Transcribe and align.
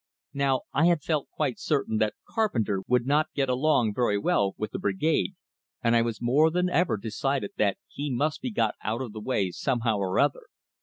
Now, 0.33 0.61
I 0.73 0.87
had 0.87 1.03
felt 1.03 1.29
quite 1.29 1.59
certain 1.59 1.97
that 1.99 2.15
Carpenter 2.27 2.81
would 2.87 3.05
not 3.05 3.31
get 3.35 3.49
along 3.49 3.93
very 3.93 4.17
well 4.17 4.55
with 4.57 4.71
the 4.71 4.79
Brigade, 4.79 5.35
and 5.83 5.95
I 5.95 6.01
was 6.01 6.19
more 6.19 6.49
than 6.49 6.71
ever 6.71 6.97
decided 6.97 7.51
that 7.57 7.77
he 7.87 8.09
must 8.11 8.41
be 8.41 8.49
got 8.49 8.73
out 8.83 9.03
of 9.03 9.13
the 9.13 9.21
way 9.21 9.51
somehow 9.51 9.97
or 9.97 10.17
other. 10.17 10.47